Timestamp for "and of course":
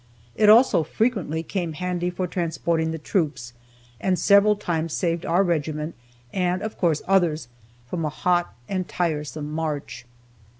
6.33-7.03